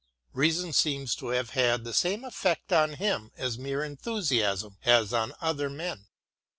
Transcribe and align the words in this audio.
Reason 0.33 0.73
seems 0.73 1.13
to 1.17 1.27
have 1.27 1.51
had 1.51 1.83
the 1.83 1.93
same 1.93 2.23
effect 2.25 2.73
on 2.73 2.93
him 2.93 3.29
as 3.37 3.59
mere 3.59 3.83
enthusiasm 3.83 4.77
has 4.81 5.13
on 5.13 5.35
other 5.39 5.69
men. 5.69 6.07